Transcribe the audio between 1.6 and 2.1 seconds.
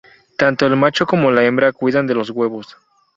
cuidan